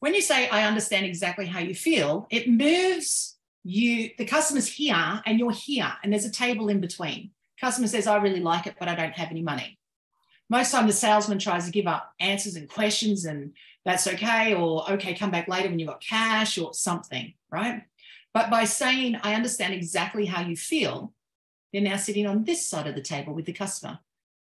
When 0.00 0.14
you 0.14 0.20
say, 0.20 0.48
I 0.48 0.66
understand 0.66 1.06
exactly 1.06 1.46
how 1.46 1.60
you 1.60 1.74
feel, 1.74 2.26
it 2.30 2.48
moves 2.48 3.38
you, 3.62 4.10
the 4.18 4.26
customer's 4.26 4.68
here 4.68 5.22
and 5.24 5.38
you're 5.38 5.52
here, 5.52 5.90
and 6.02 6.12
there's 6.12 6.26
a 6.26 6.30
table 6.30 6.68
in 6.68 6.80
between. 6.80 7.30
Customer 7.58 7.86
says, 7.86 8.06
I 8.06 8.16
really 8.16 8.40
like 8.40 8.66
it, 8.66 8.74
but 8.78 8.88
I 8.88 8.94
don't 8.96 9.14
have 9.14 9.30
any 9.30 9.42
money 9.42 9.78
most 10.54 10.70
time 10.70 10.86
the 10.86 10.92
salesman 10.92 11.40
tries 11.40 11.66
to 11.66 11.72
give 11.72 11.88
up 11.88 12.14
answers 12.20 12.54
and 12.54 12.68
questions 12.68 13.24
and 13.24 13.52
that's 13.84 14.06
okay 14.06 14.54
or 14.54 14.88
okay 14.92 15.12
come 15.12 15.32
back 15.32 15.48
later 15.48 15.68
when 15.68 15.80
you've 15.80 15.88
got 15.88 16.00
cash 16.00 16.58
or 16.58 16.72
something 16.72 17.34
right? 17.50 17.82
But 18.32 18.50
by 18.50 18.64
saying 18.64 19.18
i 19.22 19.34
understand 19.34 19.74
exactly 19.74 20.26
how 20.26 20.42
you 20.42 20.56
feel 20.56 21.12
they're 21.72 21.82
now 21.82 21.96
sitting 21.96 22.26
on 22.26 22.44
this 22.44 22.64
side 22.64 22.86
of 22.86 22.94
the 22.94 23.02
table 23.02 23.34
with 23.34 23.46
the 23.46 23.52
customer. 23.52 23.98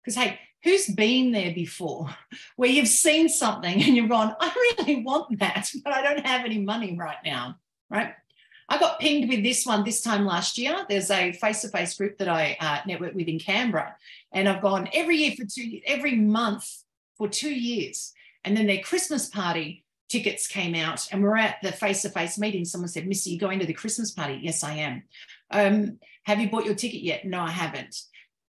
Because 0.03 0.15
hey 0.15 0.39
who's 0.63 0.87
been 0.87 1.31
there 1.31 1.53
before? 1.53 2.09
Where 2.55 2.71
you've 2.71 2.87
seen 2.87 3.29
something 3.29 3.83
and 3.83 3.95
you've 3.95 4.09
gone 4.09 4.35
i 4.39 4.73
really 4.79 5.03
want 5.03 5.39
that 5.39 5.71
but 5.83 5.93
i 5.93 6.01
don't 6.01 6.25
have 6.25 6.43
any 6.43 6.57
money 6.57 6.95
right 6.97 7.21
now 7.23 7.59
right 7.91 8.15
I 8.71 8.77
got 8.77 8.99
pinged 8.99 9.29
with 9.29 9.43
this 9.43 9.65
one 9.65 9.83
this 9.83 10.01
time 10.01 10.25
last 10.25 10.57
year. 10.57 10.85
There's 10.87 11.09
a 11.09 11.31
face-to-face 11.33 11.95
group 11.97 12.19
that 12.19 12.29
I 12.29 12.55
uh, 12.59 12.79
network 12.85 13.15
with 13.15 13.27
in 13.27 13.39
Canberra, 13.39 13.95
and 14.31 14.47
I've 14.47 14.61
gone 14.61 14.87
every 14.93 15.17
year 15.17 15.33
for 15.35 15.43
two, 15.43 15.81
every 15.85 16.15
month 16.15 16.83
for 17.17 17.27
two 17.27 17.53
years. 17.53 18.13
And 18.45 18.55
then 18.55 18.67
their 18.67 18.81
Christmas 18.81 19.27
party 19.27 19.83
tickets 20.07 20.47
came 20.47 20.75
out, 20.75 21.07
and 21.11 21.23
we're 21.23 21.37
at 21.37 21.57
the 21.63 21.71
face-to-face 21.71 22.37
meeting. 22.37 22.63
Someone 22.63 22.87
said, 22.87 23.07
"Misty, 23.07 23.31
you 23.31 23.39
going 23.39 23.59
to 23.59 23.65
the 23.65 23.73
Christmas 23.73 24.11
party?" 24.11 24.39
Yes, 24.41 24.63
I 24.63 24.75
am. 24.75 25.03
Um, 25.51 25.99
have 26.23 26.39
you 26.39 26.49
bought 26.49 26.65
your 26.65 26.75
ticket 26.75 27.01
yet? 27.01 27.25
No, 27.25 27.41
I 27.41 27.51
haven't. 27.51 28.03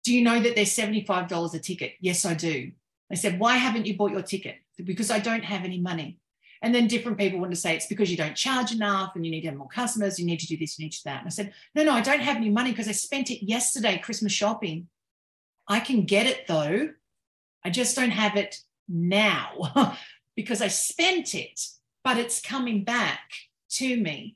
Do 0.04 0.13
you 0.13 0.24
know 0.24 0.39
that 0.42 0.56
they're 0.56 0.66
seventy-five 0.66 1.28
dollars 1.28 1.54
a 1.54 1.60
ticket? 1.60 1.94
Yes, 2.01 2.25
I 2.25 2.34
do. 2.34 2.72
I 3.12 3.16
said, 3.16 3.39
"Why 3.39 3.58
haven't 3.58 3.86
you 3.86 3.96
bought 3.96 4.12
your 4.12 4.24
ticket?" 4.24 4.58
Because 4.84 5.12
I 5.12 5.20
don't 5.20 5.44
have 5.44 5.66
any 5.66 5.80
money. 5.80 6.18
And 6.62 6.75
then 6.75 6.88
different 6.88 7.18
people 7.18 7.39
want 7.39 7.51
to 7.51 7.60
say 7.60 7.75
it's 7.75 7.88
because 7.88 8.12
you 8.12 8.18
don't 8.18 8.36
charge 8.36 8.74
enough 8.74 9.16
and 9.16 9.25
you 9.25 9.32
need 9.32 9.42
to 9.42 9.48
have 9.48 9.58
more 9.58 9.70
customers, 9.70 10.20
you 10.20 10.25
need 10.25 10.39
to 10.42 10.48
do 10.48 10.58
this, 10.58 10.78
you 10.78 10.86
need 10.86 10.92
to 10.92 10.98
do 10.98 11.10
that. 11.10 11.20
And 11.20 11.28
I 11.28 11.30
said, 11.30 11.54
no, 11.74 11.84
no, 11.84 11.94
I 11.94 12.01
don't 12.01 12.20
have 12.20 12.36
any 12.36 12.50
money 12.50 12.72
because 12.72 12.89
I 12.89 12.92
spent 12.92 13.32
it 13.32 13.46
yesterday, 13.46 13.98
Christmas 13.98 14.34
shopping. 14.34 14.88
I 15.68 15.80
can 15.80 16.04
get 16.04 16.25
it 16.25 16.48
though. 16.48 16.89
I 17.63 17.70
just 17.70 17.96
don't 17.96 18.12
have 18.12 18.36
it 18.36 18.58
now 18.88 19.96
because 20.36 20.62
I 20.62 20.68
spent 20.68 21.34
it, 21.34 21.62
but 22.04 22.18
it's 22.18 22.42
coming 22.42 22.84
back 22.84 23.22
to 23.72 23.98
me. 23.98 24.36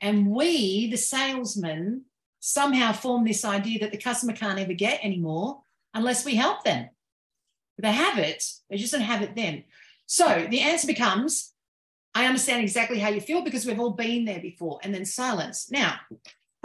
And 0.00 0.30
we, 0.30 0.88
the 0.90 0.96
salesmen, 0.96 2.02
somehow 2.38 2.92
form 2.92 3.24
this 3.24 3.44
idea 3.44 3.80
that 3.80 3.90
the 3.90 3.98
customer 3.98 4.32
can't 4.32 4.60
ever 4.60 4.74
get 4.74 5.04
anymore 5.04 5.62
unless 5.94 6.24
we 6.24 6.36
help 6.36 6.62
them. 6.62 6.90
They 7.78 7.92
have 7.92 8.18
it, 8.18 8.44
they 8.70 8.76
just 8.76 8.92
don't 8.92 9.02
have 9.02 9.22
it 9.22 9.34
then. 9.34 9.64
So 10.06 10.46
the 10.48 10.60
answer 10.60 10.86
becomes 10.86 11.52
I 12.16 12.24
understand 12.24 12.62
exactly 12.62 12.98
how 12.98 13.10
you 13.10 13.20
feel 13.20 13.42
because 13.42 13.66
we've 13.66 13.78
all 13.78 13.90
been 13.90 14.24
there 14.24 14.40
before. 14.40 14.80
And 14.82 14.94
then 14.94 15.04
silence. 15.04 15.70
Now, 15.70 15.96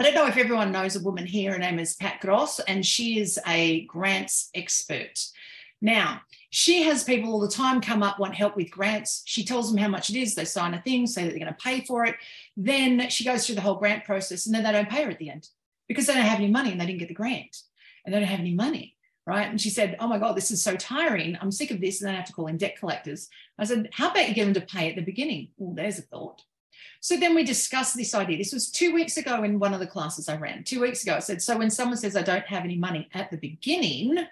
I 0.00 0.02
don't 0.02 0.14
know 0.14 0.26
if 0.26 0.38
everyone 0.38 0.72
knows 0.72 0.96
a 0.96 1.02
woman 1.02 1.26
here. 1.26 1.52
Her 1.52 1.58
name 1.58 1.78
is 1.78 1.94
Pat 1.94 2.22
Gross, 2.22 2.58
and 2.60 2.86
she 2.86 3.20
is 3.20 3.38
a 3.46 3.82
grants 3.82 4.48
expert. 4.54 5.22
Now, 5.82 6.22
she 6.48 6.84
has 6.84 7.04
people 7.04 7.30
all 7.30 7.38
the 7.38 7.48
time 7.48 7.82
come 7.82 8.02
up, 8.02 8.18
want 8.18 8.34
help 8.34 8.56
with 8.56 8.70
grants. 8.70 9.24
She 9.26 9.44
tells 9.44 9.70
them 9.70 9.76
how 9.76 9.88
much 9.88 10.08
it 10.08 10.16
is. 10.16 10.34
They 10.34 10.46
sign 10.46 10.72
a 10.72 10.80
thing, 10.80 11.06
say 11.06 11.24
that 11.24 11.30
they're 11.30 11.38
going 11.38 11.54
to 11.54 11.62
pay 11.62 11.82
for 11.82 12.06
it. 12.06 12.14
Then 12.56 13.10
she 13.10 13.22
goes 13.22 13.44
through 13.44 13.56
the 13.56 13.60
whole 13.60 13.74
grant 13.74 14.04
process, 14.04 14.46
and 14.46 14.54
then 14.54 14.64
they 14.64 14.72
don't 14.72 14.88
pay 14.88 15.04
her 15.04 15.10
at 15.10 15.18
the 15.18 15.28
end 15.28 15.50
because 15.86 16.06
they 16.06 16.14
don't 16.14 16.22
have 16.22 16.38
any 16.38 16.50
money 16.50 16.72
and 16.72 16.80
they 16.80 16.86
didn't 16.86 17.00
get 17.00 17.08
the 17.08 17.14
grant 17.14 17.58
and 18.06 18.14
they 18.14 18.18
don't 18.18 18.28
have 18.28 18.40
any 18.40 18.54
money 18.54 18.91
right? 19.26 19.48
And 19.48 19.60
she 19.60 19.70
said, 19.70 19.96
Oh 20.00 20.08
my 20.08 20.18
God, 20.18 20.36
this 20.36 20.50
is 20.50 20.62
so 20.62 20.76
tiring. 20.76 21.36
I'm 21.40 21.52
sick 21.52 21.70
of 21.70 21.80
this. 21.80 22.00
And 22.00 22.08
then 22.08 22.14
I 22.14 22.18
have 22.18 22.26
to 22.26 22.32
call 22.32 22.48
in 22.48 22.56
debt 22.56 22.78
collectors. 22.78 23.28
I 23.58 23.64
said, 23.64 23.90
How 23.92 24.10
about 24.10 24.28
you 24.28 24.34
get 24.34 24.44
them 24.44 24.54
to 24.54 24.60
pay 24.60 24.90
at 24.90 24.96
the 24.96 25.02
beginning? 25.02 25.48
Well, 25.56 25.74
there's 25.74 25.98
a 25.98 26.02
thought. 26.02 26.42
So 27.00 27.16
then 27.16 27.34
we 27.34 27.44
discussed 27.44 27.96
this 27.96 28.14
idea. 28.14 28.38
This 28.38 28.52
was 28.52 28.70
two 28.70 28.94
weeks 28.94 29.16
ago 29.16 29.42
in 29.42 29.58
one 29.58 29.74
of 29.74 29.80
the 29.80 29.86
classes 29.86 30.28
I 30.28 30.36
ran. 30.36 30.64
Two 30.64 30.80
weeks 30.80 31.02
ago, 31.02 31.16
I 31.16 31.20
said, 31.20 31.42
So 31.42 31.56
when 31.58 31.70
someone 31.70 31.96
says, 31.96 32.16
I 32.16 32.22
don't 32.22 32.46
have 32.46 32.64
any 32.64 32.76
money 32.76 33.08
at 33.12 33.30
the 33.30 33.36
beginning, 33.36 34.18
I 34.18 34.26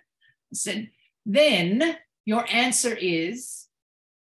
said, 0.53 0.91
then 1.27 1.97
your 2.25 2.45
answer 2.51 2.95
is, 2.95 3.67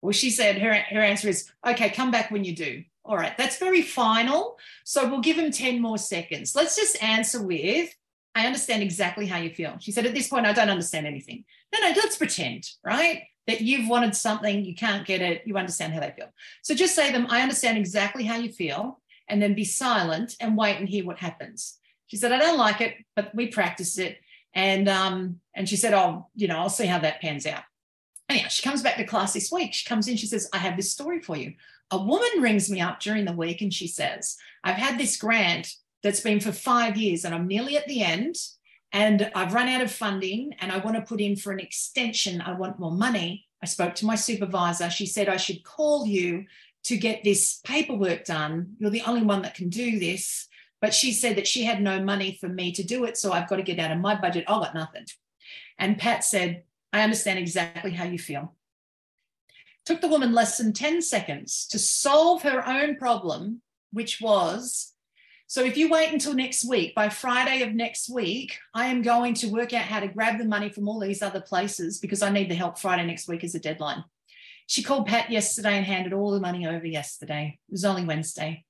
Well, 0.01 0.13
she 0.13 0.29
said 0.29 0.59
her, 0.59 0.73
her 0.73 1.01
answer 1.01 1.29
is, 1.29 1.51
okay, 1.65 1.89
come 1.89 2.11
back 2.11 2.31
when 2.31 2.43
you 2.43 2.55
do. 2.55 2.83
All 3.03 3.15
right, 3.15 3.37
that's 3.37 3.57
very 3.57 3.81
final. 3.81 4.57
So 4.83 5.07
we'll 5.07 5.21
give 5.21 5.37
him 5.37 5.51
10 5.51 5.81
more 5.81 5.97
seconds. 5.97 6.55
Let's 6.55 6.75
just 6.75 7.01
answer 7.01 7.41
with, 7.41 7.95
I 8.37 8.45
understand 8.45 8.83
exactly 8.83 9.25
how 9.25 9.37
you 9.37 9.49
feel. 9.49 9.77
She 9.79 9.91
said, 9.91 10.05
at 10.05 10.13
this 10.13 10.27
point, 10.27 10.45
I 10.45 10.53
don't 10.53 10.69
understand 10.69 11.07
anything. 11.07 11.43
No, 11.73 11.79
no, 11.79 11.93
let's 11.95 12.17
pretend, 12.17 12.69
right? 12.83 13.23
That 13.47 13.61
you've 13.61 13.89
wanted 13.89 14.15
something, 14.15 14.63
you 14.63 14.75
can't 14.75 15.07
get 15.07 15.21
it, 15.21 15.41
you 15.45 15.57
understand 15.57 15.93
how 15.93 16.01
they 16.01 16.13
feel. 16.15 16.31
So 16.61 16.75
just 16.75 16.95
say 16.95 17.11
them, 17.11 17.27
I 17.29 17.41
understand 17.41 17.77
exactly 17.77 18.25
how 18.25 18.37
you 18.37 18.51
feel, 18.51 19.01
and 19.27 19.41
then 19.41 19.55
be 19.55 19.63
silent 19.63 20.35
and 20.39 20.55
wait 20.55 20.77
and 20.77 20.87
hear 20.87 21.03
what 21.03 21.17
happens. 21.17 21.79
She 22.05 22.17
said, 22.17 22.31
I 22.31 22.37
don't 22.37 22.59
like 22.59 22.79
it, 22.79 22.95
but 23.15 23.33
we 23.33 23.47
practiced 23.47 23.97
it. 23.97 24.19
And 24.53 24.87
um, 24.87 25.39
and 25.53 25.67
she 25.67 25.75
said, 25.75 25.93
Oh, 25.93 26.27
you 26.35 26.47
know, 26.47 26.57
I'll 26.57 26.69
see 26.69 26.85
how 26.85 26.99
that 26.99 27.21
pans 27.21 27.45
out. 27.45 27.63
Anyhow, 28.29 28.47
she 28.49 28.63
comes 28.63 28.81
back 28.81 28.97
to 28.97 29.03
class 29.03 29.33
this 29.33 29.51
week. 29.51 29.73
She 29.73 29.87
comes 29.87 30.07
in, 30.07 30.15
she 30.15 30.25
says, 30.25 30.49
I 30.53 30.57
have 30.57 30.77
this 30.77 30.91
story 30.91 31.21
for 31.21 31.35
you. 31.35 31.53
A 31.91 31.97
woman 31.97 32.41
rings 32.41 32.69
me 32.69 32.81
up 32.81 32.99
during 32.99 33.25
the 33.25 33.33
week 33.33 33.61
and 33.61 33.73
she 33.73 33.87
says, 33.87 34.37
I've 34.63 34.75
had 34.75 34.99
this 34.99 35.17
grant 35.17 35.73
that's 36.03 36.19
been 36.19 36.39
for 36.39 36.51
five 36.51 36.97
years 36.97 37.25
and 37.25 37.33
I'm 37.33 37.47
nearly 37.47 37.77
at 37.77 37.87
the 37.87 38.01
end 38.01 38.35
and 38.93 39.31
I've 39.35 39.53
run 39.53 39.67
out 39.67 39.81
of 39.81 39.91
funding 39.91 40.53
and 40.59 40.71
I 40.71 40.77
want 40.77 40.95
to 40.95 41.01
put 41.01 41.21
in 41.21 41.35
for 41.35 41.51
an 41.51 41.59
extension. 41.59 42.41
I 42.41 42.53
want 42.53 42.79
more 42.79 42.91
money. 42.91 43.45
I 43.61 43.65
spoke 43.65 43.95
to 43.95 44.05
my 44.05 44.15
supervisor. 44.15 44.89
She 44.89 45.05
said 45.05 45.27
I 45.27 45.37
should 45.37 45.63
call 45.63 46.05
you 46.05 46.45
to 46.85 46.97
get 46.97 47.23
this 47.23 47.59
paperwork 47.65 48.25
done. 48.25 48.75
You're 48.79 48.91
the 48.91 49.01
only 49.01 49.23
one 49.23 49.41
that 49.41 49.55
can 49.55 49.69
do 49.69 49.99
this. 49.99 50.47
But 50.79 50.93
she 50.93 51.11
said 51.11 51.35
that 51.37 51.47
she 51.47 51.63
had 51.63 51.81
no 51.81 52.01
money 52.01 52.37
for 52.39 52.47
me 52.47 52.71
to 52.73 52.83
do 52.83 53.03
it. 53.03 53.17
So 53.17 53.31
I've 53.31 53.49
got 53.49 53.55
to 53.57 53.63
get 53.63 53.79
out 53.79 53.91
of 53.91 53.97
my 53.97 54.15
budget. 54.19 54.45
I've 54.47 54.61
got 54.61 54.75
nothing. 54.75 55.05
And 55.79 55.97
Pat 55.97 56.23
said, 56.23 56.63
I 56.93 57.01
understand 57.01 57.39
exactly 57.39 57.91
how 57.91 58.05
you 58.05 58.19
feel. 58.19 58.53
Took 59.85 60.01
the 60.01 60.07
woman 60.07 60.33
less 60.33 60.57
than 60.57 60.73
10 60.73 61.01
seconds 61.01 61.67
to 61.71 61.79
solve 61.79 62.43
her 62.43 62.67
own 62.67 62.95
problem, 62.95 63.61
which 63.91 64.21
was 64.21 64.93
so 65.47 65.63
if 65.63 65.77
you 65.77 65.89
wait 65.89 66.11
until 66.11 66.33
next 66.33 66.67
week, 66.67 66.93
by 66.93 67.07
Friday 67.07 67.61
of 67.61 67.73
next 67.73 68.09
week, 68.09 68.57
I 68.73 68.87
am 68.87 69.01
going 69.01 69.33
to 69.35 69.47
work 69.47 69.73
out 69.73 69.85
how 69.85 70.01
to 70.01 70.09
grab 70.09 70.37
the 70.37 70.45
money 70.45 70.69
from 70.69 70.89
all 70.89 70.99
these 70.99 71.21
other 71.21 71.39
places 71.39 71.99
because 71.99 72.21
I 72.21 72.29
need 72.29 72.51
the 72.51 72.55
help 72.55 72.77
Friday 72.77 73.05
next 73.05 73.29
week 73.29 73.45
as 73.45 73.55
a 73.55 73.59
deadline. 73.59 74.03
She 74.67 74.83
called 74.83 75.07
Pat 75.07 75.31
yesterday 75.31 75.77
and 75.77 75.85
handed 75.85 76.11
all 76.11 76.31
the 76.31 76.41
money 76.41 76.67
over 76.67 76.85
yesterday. 76.85 77.59
It 77.69 77.71
was 77.71 77.85
only 77.85 78.03
Wednesday. 78.03 78.65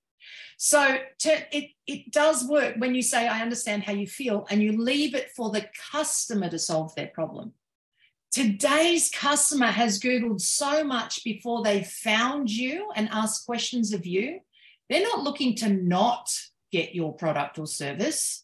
So 0.57 0.97
to, 1.19 1.55
it, 1.57 1.71
it 1.87 2.11
does 2.11 2.47
work 2.47 2.75
when 2.77 2.93
you 2.93 3.01
say, 3.01 3.27
I 3.27 3.41
understand 3.41 3.81
how 3.81 3.93
you 3.93 4.05
feel, 4.05 4.45
and 4.51 4.61
you 4.61 4.79
leave 4.79 5.15
it 5.15 5.31
for 5.35 5.49
the 5.49 5.67
customer 5.91 6.47
to 6.49 6.59
solve 6.59 6.93
their 6.93 7.07
problem. 7.07 7.53
Today's 8.31 9.09
customer 9.09 9.67
has 9.67 9.99
Googled 9.99 10.41
so 10.41 10.83
much 10.83 11.23
before 11.23 11.63
they 11.63 11.83
found 11.83 12.51
you 12.51 12.91
and 12.95 13.09
asked 13.11 13.47
questions 13.47 13.93
of 13.93 14.05
you. 14.05 14.41
They're 14.89 15.01
not 15.01 15.23
looking 15.23 15.55
to 15.55 15.69
not 15.69 16.29
get 16.71 16.95
your 16.95 17.13
product 17.13 17.59
or 17.59 17.67
service. 17.67 18.43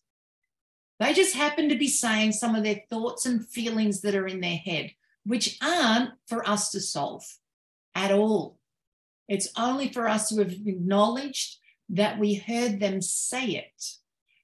They 1.00 1.14
just 1.14 1.36
happen 1.36 1.70
to 1.70 1.76
be 1.76 1.88
saying 1.88 2.34
some 2.34 2.56
of 2.56 2.64
their 2.64 2.82
thoughts 2.90 3.26
and 3.26 3.48
feelings 3.48 4.02
that 4.02 4.16
are 4.16 4.28
in 4.28 4.42
their 4.42 4.58
head, 4.58 4.92
which 5.26 5.58
aren't 5.62 6.12
for 6.28 6.48
us 6.48 6.72
to 6.72 6.80
solve 6.80 7.26
at 7.96 8.12
all. 8.12 8.58
It's 9.28 9.50
only 9.58 9.92
for 9.92 10.08
us 10.08 10.30
to 10.30 10.38
have 10.40 10.52
acknowledged 10.52 11.58
that 11.90 12.20
we 12.20 12.36
heard 12.36 12.80
them 12.80 13.02
say 13.02 13.46
it. 13.46 13.84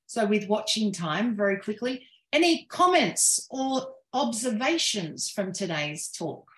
So, 0.06 0.26
with 0.26 0.50
watching 0.50 0.92
time, 0.92 1.36
very 1.36 1.58
quickly, 1.58 2.08
any 2.34 2.66
comments 2.66 3.48
or 3.50 3.94
observations 4.14 5.30
from 5.30 5.54
today's 5.54 6.10
talk? 6.10 6.50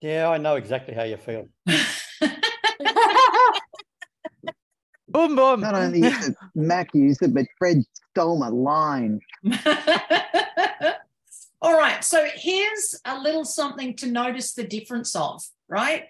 Yeah, 0.00 0.28
I 0.30 0.38
know 0.38 0.56
exactly 0.56 0.94
how 0.94 1.02
you 1.02 1.16
feel. 1.16 1.48
boom, 5.10 5.36
boom. 5.36 5.60
Not 5.60 5.74
only 5.74 6.02
is 6.02 6.28
it 6.28 6.36
Mac 6.54 6.94
used 6.94 7.22
it, 7.22 7.34
but 7.34 7.46
Fred 7.58 7.82
stole 8.12 8.38
my 8.38 8.48
line. 8.48 9.20
All 11.62 11.76
right. 11.76 12.02
So 12.02 12.26
here's 12.34 12.98
a 13.04 13.18
little 13.20 13.44
something 13.44 13.94
to 13.96 14.06
notice 14.06 14.54
the 14.54 14.64
difference 14.64 15.14
of, 15.14 15.42
right? 15.68 16.04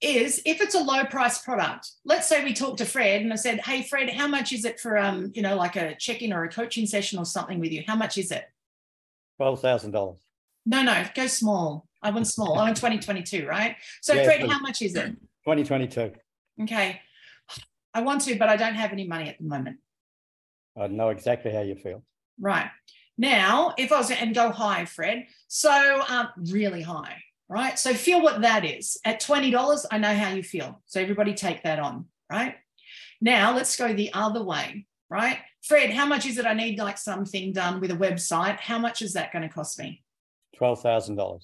Is 0.00 0.42
if 0.44 0.60
it's 0.60 0.74
a 0.74 0.80
low 0.80 1.04
price 1.04 1.38
product, 1.38 1.90
let's 2.04 2.28
say 2.28 2.44
we 2.44 2.52
talked 2.52 2.78
to 2.78 2.84
Fred 2.84 3.22
and 3.22 3.32
I 3.32 3.36
said, 3.36 3.60
Hey, 3.60 3.82
Fred, 3.82 4.10
how 4.10 4.26
much 4.28 4.52
is 4.52 4.64
it 4.64 4.78
for, 4.78 4.98
um, 4.98 5.32
you 5.34 5.42
know, 5.42 5.56
like 5.56 5.76
a 5.76 5.96
check 5.96 6.22
in 6.22 6.32
or 6.32 6.44
a 6.44 6.48
coaching 6.48 6.86
session 6.86 7.18
or 7.18 7.24
something 7.24 7.58
with 7.58 7.72
you? 7.72 7.82
How 7.86 7.96
much 7.96 8.18
is 8.18 8.30
it? 8.30 8.44
$12,000. 9.40 10.16
No, 10.66 10.82
no, 10.82 11.04
go 11.14 11.26
small. 11.26 11.86
I 12.02 12.10
want 12.10 12.26
small. 12.26 12.58
I 12.58 12.64
want 12.64 12.76
2022, 12.80 13.46
right? 13.46 13.76
So, 14.02 14.14
Yeah, 14.14 14.24
Fred, 14.24 14.48
how 14.48 14.58
much 14.60 14.82
is 14.82 14.94
it? 14.94 15.10
2022. 15.46 16.12
Okay. 16.62 17.00
I 17.94 18.02
want 18.02 18.22
to, 18.22 18.36
but 18.36 18.48
I 18.48 18.56
don't 18.56 18.74
have 18.74 18.92
any 18.92 19.06
money 19.06 19.28
at 19.28 19.38
the 19.38 19.44
moment. 19.44 19.78
I 20.76 20.88
know 20.88 21.10
exactly 21.10 21.52
how 21.52 21.60
you 21.60 21.76
feel. 21.76 22.02
Right. 22.40 22.68
Now, 23.16 23.74
if 23.78 23.92
I 23.92 23.98
was 23.98 24.10
and 24.10 24.34
go 24.34 24.50
high, 24.50 24.84
Fred, 24.86 25.26
so 25.46 26.02
um, 26.08 26.28
really 26.50 26.82
high, 26.82 27.22
right? 27.48 27.78
So 27.78 27.94
feel 27.94 28.20
what 28.20 28.42
that 28.42 28.64
is. 28.64 28.98
At 29.04 29.22
$20, 29.22 29.86
I 29.90 29.98
know 29.98 30.14
how 30.14 30.30
you 30.30 30.42
feel. 30.42 30.82
So 30.86 31.00
everybody 31.00 31.34
take 31.34 31.62
that 31.62 31.78
on, 31.78 32.06
right? 32.30 32.56
Now 33.20 33.54
let's 33.54 33.76
go 33.76 33.92
the 33.92 34.12
other 34.12 34.42
way, 34.42 34.86
right? 35.08 35.38
Fred, 35.62 35.90
how 35.90 36.06
much 36.06 36.26
is 36.26 36.38
it? 36.38 36.46
I 36.46 36.54
need 36.54 36.78
like 36.78 36.98
something 36.98 37.52
done 37.52 37.80
with 37.80 37.92
a 37.92 37.96
website. 37.96 38.58
How 38.58 38.78
much 38.78 39.00
is 39.00 39.12
that 39.12 39.32
going 39.32 39.48
to 39.48 39.54
cost 39.54 39.78
me? 39.78 40.02
$12,000. 40.60 41.40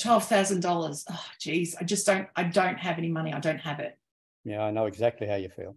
Twelve 0.00 0.24
thousand 0.24 0.60
dollars. 0.60 1.04
Oh, 1.10 1.26
geez, 1.38 1.76
I 1.78 1.84
just 1.84 2.06
don't. 2.06 2.26
I 2.34 2.44
don't 2.44 2.78
have 2.78 2.96
any 2.98 3.08
money. 3.08 3.32
I 3.32 3.40
don't 3.40 3.58
have 3.58 3.80
it. 3.80 3.98
Yeah, 4.44 4.62
I 4.62 4.70
know 4.70 4.86
exactly 4.86 5.26
how 5.26 5.34
you 5.34 5.48
feel. 5.48 5.76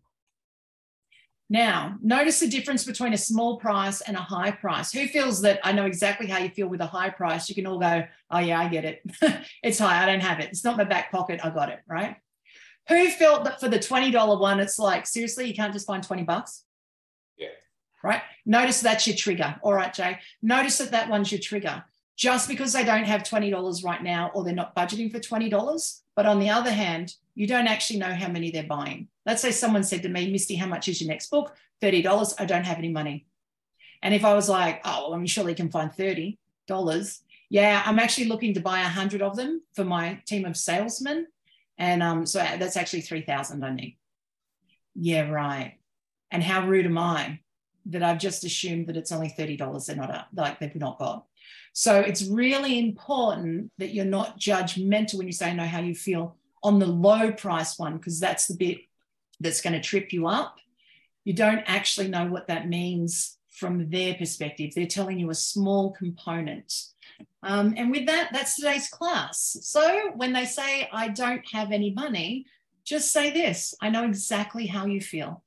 Now, 1.50 1.96
notice 2.02 2.42
the 2.42 2.48
difference 2.48 2.84
between 2.84 3.14
a 3.14 3.18
small 3.18 3.58
price 3.58 4.02
and 4.02 4.18
a 4.18 4.22
high 4.22 4.52
price. 4.52 4.92
Who 4.92 5.08
feels 5.08 5.42
that 5.42 5.60
I 5.64 5.72
know 5.72 5.86
exactly 5.86 6.28
how 6.28 6.40
you 6.40 6.50
feel 6.50 6.68
with 6.68 6.82
a 6.82 6.86
high 6.86 7.10
price? 7.10 7.48
You 7.48 7.56
can 7.56 7.66
all 7.66 7.80
go, 7.80 8.04
oh, 8.32 8.40
yeah, 8.40 8.60
I 8.60 8.68
get 8.68 8.84
it. 8.84 9.02
it's 9.64 9.80
high. 9.80 10.04
I 10.04 10.06
don't 10.06 10.20
have 10.20 10.40
it. 10.40 10.50
It's 10.50 10.66
not 10.66 10.76
my 10.76 10.84
back 10.84 11.10
pocket. 11.10 11.40
I 11.44 11.50
got 11.50 11.70
it. 11.70 11.80
Right. 11.88 12.18
Who 12.90 13.10
felt 13.10 13.46
that 13.46 13.60
for 13.62 13.70
the 13.70 13.80
$20 13.80 14.40
one, 14.40 14.60
it's 14.60 14.78
like, 14.78 15.08
seriously, 15.08 15.46
you 15.46 15.54
can't 15.54 15.74
just 15.74 15.88
find 15.88 16.04
20 16.04 16.24
bucks? 16.24 16.64
Yeah. 17.38 17.48
Right. 18.04 18.22
Notice 18.46 18.82
that's 18.82 19.08
your 19.08 19.16
trigger. 19.16 19.56
All 19.62 19.74
right, 19.74 19.94
Jay. 19.94 20.20
Notice 20.42 20.78
that 20.80 20.92
that 20.92 21.10
one's 21.10 21.32
your 21.32 21.42
trigger. 21.42 21.84
Just 22.18 22.50
because 22.50 22.74
they 22.74 22.84
don't 22.84 23.06
have 23.06 23.22
$20 23.22 23.86
right 23.86 24.04
now 24.04 24.32
or 24.34 24.44
they're 24.44 24.54
not 24.54 24.76
budgeting 24.76 25.12
for 25.12 25.20
$20. 25.20 26.02
But 26.16 26.26
on 26.26 26.40
the 26.40 26.50
other 26.50 26.72
hand, 26.72 27.14
you 27.36 27.46
don't 27.46 27.68
actually 27.68 28.00
know 28.00 28.14
how 28.14 28.28
many 28.28 28.50
they're 28.50 28.64
buying. 28.64 29.08
Let's 29.26 29.42
say 29.42 29.52
someone 29.52 29.84
said 29.84 30.02
to 30.02 30.10
me, 30.10 30.32
Misty, 30.32 30.56
how 30.56 30.66
much 30.66 30.88
is 30.88 31.00
your 31.00 31.10
next 31.10 31.30
book? 31.30 31.56
$30. 31.82 32.34
I 32.40 32.46
don't 32.46 32.66
have 32.66 32.80
any 32.80 32.90
money. 32.90 33.28
And 34.02 34.14
if 34.14 34.26
I 34.26 34.34
was 34.34 34.50
like, 34.50 34.82
oh, 34.84 35.04
well, 35.04 35.14
I 35.14 35.18
mean, 35.18 35.28
surely 35.28 35.52
you 35.52 35.56
can 35.56 35.70
find 35.70 35.92
$30. 35.92 36.38
Yeah, 37.50 37.84
I'm 37.86 38.00
actually 38.00 38.28
looking 38.28 38.54
to 38.56 38.60
buy 38.62 38.82
100 38.82 39.22
of 39.22 39.36
them 39.36 39.62
for 39.74 39.86
my 39.86 40.22
team 40.26 40.46
of 40.46 40.58
salesmen. 40.58 41.28
And 41.78 42.02
um, 42.02 42.26
so 42.26 42.40
that's 42.40 42.78
actually 42.78 43.02
3,000 43.02 43.64
I 43.64 43.74
need. 43.74 43.98
Yeah, 44.96 45.30
right. 45.30 45.76
And 46.32 46.44
how 46.44 46.68
rude 46.68 46.88
am 46.88 46.98
I 46.98 47.40
that 47.86 48.04
I've 48.04 48.20
just 48.20 48.44
assumed 48.44 48.88
that 48.88 48.98
it's 48.98 49.12
only 49.12 49.34
$30 49.38 49.86
they're 49.86 49.96
not 49.96 50.14
up, 50.14 50.28
like 50.34 50.60
they've 50.60 50.76
not 50.76 51.00
got. 51.00 51.26
So 51.80 52.00
it's 52.00 52.26
really 52.26 52.80
important 52.80 53.72
that 53.78 53.94
you're 53.94 54.04
not 54.04 54.40
judgmental 54.40 55.20
when 55.20 55.28
you 55.28 55.32
say 55.32 55.54
no, 55.54 55.64
how 55.64 55.82
you 55.82 55.94
feel 55.94 56.36
on 56.64 56.80
the 56.80 56.88
low 56.88 57.32
price 57.32 57.78
one, 57.78 57.98
because 57.98 58.20
that's 58.20 58.48
the 58.48 58.56
bit 58.56 58.80
that's 59.40 59.62
going 59.62 59.74
to 59.74 59.80
trip 59.80 60.12
you 60.12 60.26
up. 60.26 60.58
You 61.24 61.34
don't 61.34 61.62
actually 61.68 62.08
know 62.08 62.26
what 62.26 62.48
that 62.48 62.68
means 62.68 63.38
from 63.52 63.92
their 63.92 64.16
perspective. 64.16 64.72
They're 64.74 64.88
telling 64.88 65.20
you 65.20 65.30
a 65.30 65.36
small 65.36 65.92
component. 65.92 66.74
Um, 67.44 67.76
and 67.78 67.92
with 67.92 68.08
that, 68.08 68.30
that's 68.34 68.56
today's 68.56 68.90
class. 68.90 69.56
So 69.62 70.14
when 70.16 70.34
they 70.34 70.46
say, 70.46 70.90
I 70.92 71.10
don't 71.10 71.44
have 71.54 71.72
any 71.72 71.94
money, 71.94 72.48
just 72.86 73.12
say 73.12 73.30
this 73.30 73.76
I 73.80 73.92
know 73.92 74.04
exactly 74.04 74.66
how 74.66 74.88
you 74.88 75.00
feel. 75.00 75.44